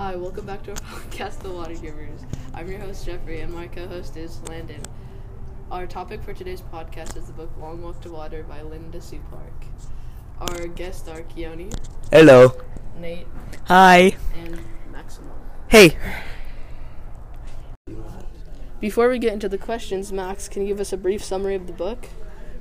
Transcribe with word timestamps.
Hi, 0.00 0.16
welcome 0.16 0.46
back 0.46 0.62
to 0.62 0.70
our 0.70 0.76
podcast, 0.78 1.40
The 1.40 1.50
Water 1.50 1.74
Givers. 1.74 2.22
I'm 2.54 2.70
your 2.70 2.80
host, 2.80 3.04
Jeffrey, 3.04 3.42
and 3.42 3.52
my 3.52 3.66
co 3.66 3.86
host 3.86 4.16
is 4.16 4.40
Landon. 4.48 4.80
Our 5.70 5.86
topic 5.86 6.22
for 6.22 6.32
today's 6.32 6.62
podcast 6.62 7.18
is 7.18 7.26
the 7.26 7.34
book 7.34 7.50
Long 7.60 7.82
Walk 7.82 8.00
to 8.00 8.10
Water 8.10 8.42
by 8.42 8.62
Linda 8.62 8.98
Sue 9.02 9.20
Park. 9.30 9.52
Our 10.40 10.68
guests 10.68 11.06
are 11.06 11.20
Keone, 11.20 11.70
Hello. 12.10 12.54
Nate, 12.98 13.26
Hi. 13.66 14.16
and 14.38 14.58
Maximum. 14.90 15.32
Hey. 15.68 15.98
Before 18.80 19.10
we 19.10 19.18
get 19.18 19.34
into 19.34 19.50
the 19.50 19.58
questions, 19.58 20.10
Max, 20.10 20.48
can 20.48 20.62
you 20.62 20.68
give 20.68 20.80
us 20.80 20.94
a 20.94 20.96
brief 20.96 21.22
summary 21.22 21.56
of 21.56 21.66
the 21.66 21.74
book? 21.74 22.08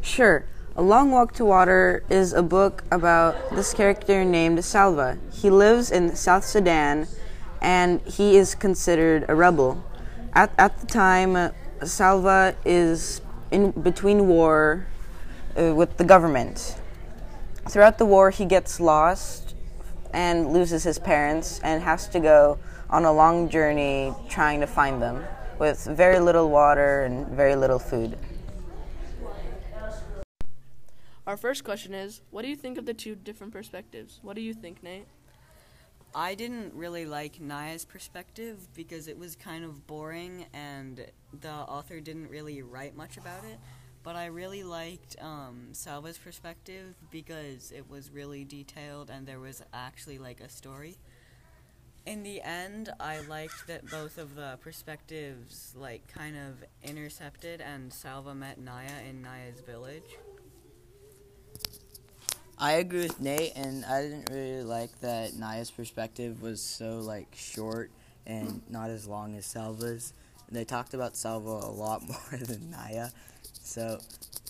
Sure. 0.01 0.45
A 0.75 0.81
Long 0.81 1.09
Walk 1.11 1.33
to 1.35 1.45
Water 1.45 2.03
is 2.09 2.33
a 2.33 2.43
book 2.43 2.83
about 2.91 3.55
this 3.55 3.73
character 3.73 4.25
named 4.25 4.63
Salva. 4.65 5.17
He 5.31 5.49
lives 5.49 5.89
in 5.89 6.17
South 6.17 6.43
Sudan 6.43 7.07
and 7.61 8.01
he 8.01 8.37
is 8.37 8.55
considered 8.55 9.25
a 9.29 9.35
rebel. 9.35 9.83
At, 10.33 10.51
at 10.57 10.79
the 10.79 10.87
time, 10.87 11.35
uh, 11.35 11.51
Salva 11.83 12.55
is 12.65 13.21
in 13.51 13.71
between 13.71 14.27
war 14.27 14.85
uh, 15.57 15.73
with 15.73 15.97
the 15.97 16.03
government. 16.03 16.77
Throughout 17.67 17.97
the 17.97 18.05
war, 18.05 18.29
he 18.29 18.45
gets 18.45 18.79
lost 18.79 19.55
and 20.13 20.51
loses 20.51 20.83
his 20.83 20.99
parents 20.99 21.59
and 21.63 21.83
has 21.83 22.07
to 22.09 22.19
go 22.19 22.57
on 22.89 23.05
a 23.05 23.11
long 23.11 23.49
journey 23.49 24.13
trying 24.27 24.59
to 24.59 24.67
find 24.67 25.01
them 25.01 25.23
with 25.59 25.85
very 25.85 26.19
little 26.19 26.49
water 26.49 27.01
and 27.01 27.27
very 27.27 27.55
little 27.55 27.79
food. 27.79 28.17
Our 31.27 31.37
first 31.37 31.63
question 31.63 31.93
is 31.93 32.21
What 32.31 32.41
do 32.41 32.47
you 32.47 32.55
think 32.55 32.77
of 32.79 32.87
the 32.87 32.93
two 32.93 33.13
different 33.13 33.53
perspectives? 33.53 34.19
What 34.23 34.35
do 34.35 34.41
you 34.41 34.53
think, 34.53 34.81
Nate? 34.81 35.05
I 36.15 36.33
didn't 36.33 36.73
really 36.73 37.05
like 37.05 37.39
Nya's 37.39 37.85
perspective 37.85 38.67
because 38.73 39.07
it 39.07 39.17
was 39.17 39.35
kind 39.35 39.63
of 39.63 39.85
boring 39.85 40.45
and 40.53 41.05
the 41.39 41.51
author 41.51 41.99
didn't 41.99 42.29
really 42.29 42.63
write 42.63 42.95
much 42.95 43.17
about 43.17 43.43
it. 43.43 43.59
But 44.01 44.15
I 44.15 44.25
really 44.27 44.63
liked 44.63 45.17
um, 45.21 45.67
Salva's 45.73 46.17
perspective 46.17 46.95
because 47.11 47.71
it 47.71 47.87
was 47.89 48.09
really 48.11 48.43
detailed 48.43 49.11
and 49.11 49.27
there 49.27 49.39
was 49.39 49.61
actually 49.71 50.17
like 50.17 50.39
a 50.39 50.49
story. 50.49 50.97
In 52.05 52.23
the 52.23 52.41
end, 52.41 52.89
I 52.99 53.19
liked 53.19 53.67
that 53.67 53.85
both 53.91 54.17
of 54.17 54.33
the 54.33 54.57
perspectives 54.61 55.75
like 55.77 56.07
kind 56.07 56.35
of 56.35 56.63
intercepted 56.81 57.61
and 57.61 57.93
Salva 57.93 58.33
met 58.33 58.59
Nya 58.59 59.07
in 59.07 59.21
Nya's 59.21 59.59
village. 59.59 60.17
I 62.61 62.73
agree 62.73 63.03
with 63.03 63.21
Nate, 63.21 63.53
and 63.55 63.85
I 63.85 64.01
didn't 64.01 64.29
really 64.29 64.63
like 64.63 64.99
that 64.99 65.33
Nya's 65.33 65.71
perspective 65.71 66.41
was 66.41 66.59
so 66.61 66.99
like 66.99 67.33
short 67.33 67.89
and 68.27 68.61
not 68.69 68.89
as 68.89 69.07
long 69.07 69.35
as 69.35 69.45
Salva's. 69.45 70.11
And 70.47 70.57
they 70.57 70.65
talked 70.65 70.93
about 70.93 71.15
Salva 71.15 71.49
a 71.49 71.71
lot 71.71 72.01
more 72.07 72.39
than 72.39 72.73
Nya. 72.73 73.13
So, 73.63 73.99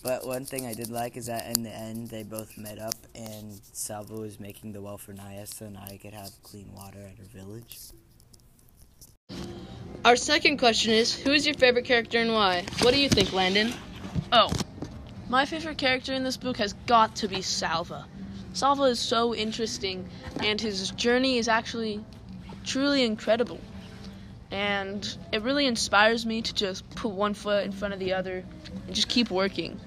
but 0.01 0.25
one 0.25 0.43
thing 0.43 0.65
I 0.65 0.73
did 0.73 0.89
like 0.89 1.17
is 1.17 1.27
that 1.27 1.55
in 1.55 1.61
the 1.61 1.69
end 1.69 2.07
they 2.07 2.23
both 2.23 2.57
met 2.57 2.79
up, 2.79 2.95
and 3.13 3.59
Salva 3.73 4.15
was 4.15 4.39
making 4.39 4.71
the 4.71 4.81
well 4.81 4.97
for 4.97 5.13
Nya, 5.13 5.47
so 5.47 5.65
Nya 5.65 6.01
could 6.01 6.13
have 6.13 6.31
clean 6.41 6.73
water 6.73 6.99
at 6.99 7.17
her 7.17 7.25
village. 7.31 7.77
Our 10.03 10.15
second 10.15 10.57
question 10.57 10.93
is 10.93 11.13
Who 11.13 11.31
is 11.31 11.45
your 11.45 11.55
favorite 11.55 11.85
character 11.85 12.17
and 12.17 12.33
why? 12.33 12.65
What 12.81 12.91
do 12.91 12.99
you 12.99 13.09
think, 13.09 13.33
Landon? 13.33 13.71
Oh, 14.31 14.49
my 15.29 15.45
favorite 15.45 15.77
character 15.77 16.11
in 16.13 16.23
this 16.23 16.37
book 16.37 16.57
has 16.57 16.73
got 16.87 17.15
to 17.17 17.27
be 17.27 17.41
Salva. 17.41 18.05
Salva 18.53 18.83
is 18.83 18.99
so 18.99 19.35
interesting, 19.35 20.09
and 20.43 20.59
his 20.59 20.89
journey 20.91 21.37
is 21.37 21.47
actually 21.47 22.03
truly 22.65 23.03
incredible. 23.03 23.59
And 24.51 25.07
it 25.31 25.43
really 25.43 25.67
inspires 25.67 26.25
me 26.25 26.41
to 26.41 26.53
just 26.53 26.89
put 26.95 27.11
one 27.11 27.35
foot 27.35 27.63
in 27.63 27.71
front 27.71 27.93
of 27.93 27.99
the 27.99 28.13
other 28.13 28.43
and 28.87 28.95
just 28.95 29.07
keep 29.07 29.29
working. 29.29 29.79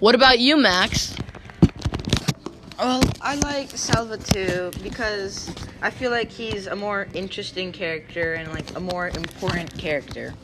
What 0.00 0.14
about 0.14 0.38
you, 0.38 0.58
Max? 0.58 1.16
Well, 2.78 3.02
I 3.22 3.36
like 3.36 3.70
Salva 3.70 4.18
too 4.18 4.70
because 4.82 5.50
I 5.80 5.88
feel 5.88 6.10
like 6.10 6.30
he's 6.30 6.66
a 6.66 6.76
more 6.76 7.08
interesting 7.14 7.72
character 7.72 8.34
and 8.34 8.52
like 8.52 8.76
a 8.76 8.80
more 8.80 9.08
important 9.08 9.78
character. 9.78 10.34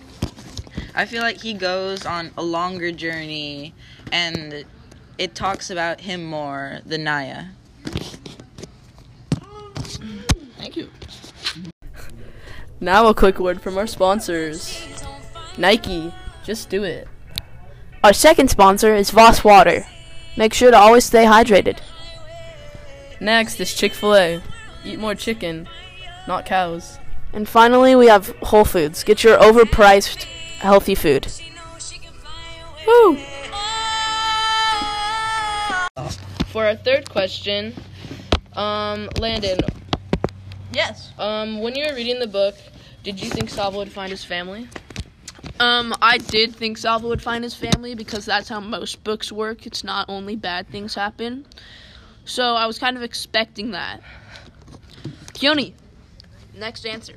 I 0.95 1.05
feel 1.05 1.23
like 1.23 1.41
he 1.41 1.55
goes 1.55 2.05
on 2.05 2.31
a 2.37 2.43
longer 2.43 2.93
journey 2.93 3.75
and 4.13 4.65
it 5.19 5.35
talks 5.35 5.71
about 5.71 6.01
him 6.01 6.25
more 6.25 6.81
than 6.85 7.05
Nya. 7.05 7.51
Thank 10.59 10.77
you. 10.77 10.91
Now, 12.81 13.07
a 13.09 13.15
quick 13.15 13.39
word 13.39 13.61
from 13.61 13.77
our 13.77 13.87
sponsors 13.87 14.87
Nike, 15.59 16.13
just 16.45 16.71
do 16.71 16.85
it. 16.85 17.07
Our 18.03 18.15
second 18.15 18.49
sponsor 18.49 18.95
is 18.95 19.11
Voss 19.11 19.45
Water. 19.45 19.87
Make 20.37 20.55
sure 20.55 20.71
to 20.71 20.77
always 20.77 21.05
stay 21.05 21.25
hydrated. 21.25 21.81
Next 23.21 23.61
is 23.61 23.75
Chick 23.75 23.93
fil 23.93 24.15
A. 24.15 24.43
Eat 24.85 24.99
more 24.99 25.15
chicken, 25.15 25.69
not 26.27 26.47
cows. 26.47 26.99
And 27.35 27.47
finally, 27.47 27.95
we 27.95 28.07
have 28.07 28.35
Whole 28.45 28.65
Foods. 28.65 29.05
Get 29.05 29.23
your 29.23 29.37
overpriced, 29.37 30.27
healthy 30.61 30.95
food. 30.95 31.27
Woo! 32.87 33.17
For 36.47 36.65
our 36.67 36.75
third 36.77 37.09
question, 37.09 37.75
um, 38.55 39.09
Landon, 39.19 39.59
Yes. 40.73 41.11
um, 41.19 41.61
when 41.61 41.75
you 41.77 41.87
were 41.87 41.95
reading 41.95 42.19
the 42.19 42.27
book, 42.27 42.57
did 43.03 43.21
you 43.21 43.31
think 43.31 43.51
Salva 43.51 43.79
would 43.79 43.93
find 43.93 44.11
his 44.11 44.25
family? 44.25 44.69
Um, 45.59 45.95
I 46.01 46.19
did 46.19 46.55
think 46.57 46.79
Salva 46.79 47.07
would 47.07 47.23
find 47.23 47.45
his 47.45 47.55
family 47.55 47.95
because 47.95 48.25
that's 48.25 48.49
how 48.49 48.61
most 48.61 49.05
books 49.05 49.31
work. 49.31 49.67
It's 49.67 49.85
not 49.85 50.09
only 50.09 50.37
bad 50.37 50.69
things 50.69 50.95
happen. 50.95 51.47
So 52.25 52.55
I 52.55 52.67
was 52.67 52.79
kind 52.79 52.97
of 52.97 53.03
expecting 53.03 53.71
that. 53.73 54.03
Keone, 55.35 55.73
next 56.55 56.85
answer. 56.87 57.15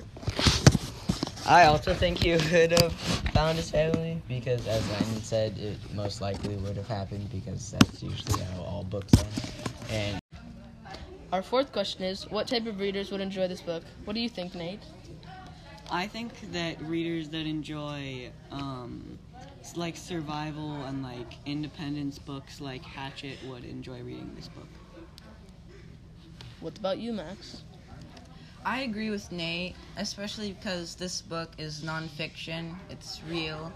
I 1.46 1.66
also 1.66 1.94
think 1.94 2.20
he 2.20 2.32
would 2.34 2.42
have 2.42 3.13
found 3.34 3.58
his 3.58 3.70
family 3.72 4.22
because, 4.28 4.68
as 4.68 4.88
Landon 4.92 5.24
said, 5.24 5.58
it 5.58 5.78
most 5.96 6.22
likely 6.22 6.56
would 6.58 6.78
have 6.78 6.88
happened 6.88 7.30
because 7.32 7.72
that's 7.72 8.04
usually 8.04 8.42
how 8.44 8.62
all 8.62 8.84
books 8.84 9.14
end. 9.18 9.28
And 9.90 10.20
Our 11.32 11.42
fourth 11.42 11.72
question 11.72 12.04
is 12.04 12.30
What 12.30 12.48
type 12.48 12.66
of 12.68 12.80
readers 12.80 13.12
would 13.12 13.22
enjoy 13.22 13.48
this 13.48 13.62
book? 13.62 13.84
What 14.06 14.14
do 14.14 14.20
you 14.20 14.30
think, 14.30 14.54
Nate? 14.56 14.84
I 15.92 16.08
think 16.08 16.52
that 16.52 16.80
readers 16.82 17.30
that 17.30 17.46
enjoy 17.46 18.32
um, 18.52 19.18
like 19.76 19.98
survival 19.98 20.84
and 20.86 21.02
like 21.04 21.38
independence 21.46 22.20
books 22.20 22.62
like 22.62 22.84
Hatchet 22.84 23.40
would 23.44 23.66
enjoy 23.66 24.02
reading 24.02 24.32
this 24.36 24.48
book. 24.48 24.68
What 26.60 26.78
about 26.78 27.00
you, 27.00 27.14
Max? 27.14 27.64
I 28.66 28.82
agree 28.82 29.10
with 29.10 29.32
Nate, 29.32 29.76
especially 29.98 30.54
because 30.54 30.96
this 30.96 31.22
book 31.22 31.52
is 31.58 31.82
nonfiction. 31.82 32.76
It's 32.90 33.22
real, 33.30 33.72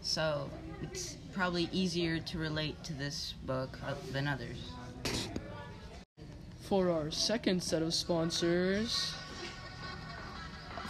so 0.00 0.48
it's 0.82 1.16
probably 1.32 1.68
easier 1.72 2.18
to 2.18 2.38
relate 2.38 2.82
to 2.84 2.92
this 2.94 3.34
book 3.44 3.78
uh, 3.86 3.94
than 4.12 4.26
others. 4.26 4.70
For 6.62 6.90
our 6.90 7.10
second 7.10 7.62
set 7.62 7.82
of 7.82 7.92
sponsors, 7.92 9.14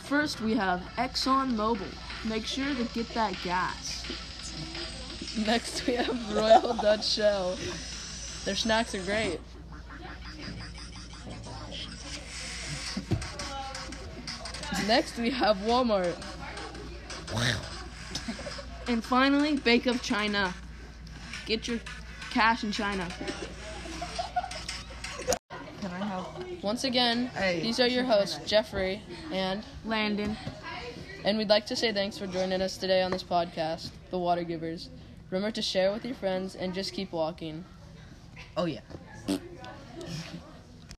First, 0.05 0.43
we 0.43 0.53
have 0.53 0.83
Exxon 0.99 1.55
Mobil. 1.55 1.89
Make 2.29 2.45
sure 2.45 2.75
to 2.75 2.85
get 2.93 3.09
that 3.15 3.35
gas. 3.43 4.05
next 5.47 5.87
we 5.87 5.95
have 5.95 6.35
Royal 6.35 6.75
Dutch 6.75 7.07
Shell. 7.09 7.57
Their 8.45 8.55
snacks 8.55 8.95
are 8.95 9.01
great. 9.01 9.41
Next 14.87 15.17
we 15.19 15.31
have 15.31 15.57
Walmart. 15.59 16.15
And 18.87 19.03
finally, 19.03 19.57
Bank 19.57 19.87
of 19.87 20.03
China. 20.03 20.53
Get 21.47 21.67
your 21.67 21.81
cash 22.31 22.65
in 22.65 22.73
China. 22.73 23.09
Can 25.81 25.91
I 25.91 26.05
have? 26.05 26.27
Once 26.63 26.85
again, 26.85 27.31
these 27.63 27.81
are 27.81 27.87
your 27.87 28.05
hosts, 28.05 28.39
Jeffrey 28.47 29.03
and 29.33 29.65
Landon. 29.85 30.37
and 31.25 31.39
we'd 31.39 31.49
like 31.49 31.67
to 31.67 31.77
say 31.77 31.93
thanks 31.93 32.19
for 32.19 32.27
joining 32.27 32.61
us 32.61 32.77
today 32.77 33.03
on 33.03 33.11
this 33.11 33.23
podcast, 33.23 33.91
The 34.11 34.19
Water 34.19 34.45
Givers. 34.45 34.91
Remember 35.31 35.51
to 35.53 35.63
share 35.63 35.93
with 35.93 36.05
your 36.05 36.15
friends 36.15 36.55
and 36.55 36.75
just 36.75 36.93
keep 36.93 37.13
walking. 37.13 37.65
Oh 38.57 38.67
yeah. 38.67 38.81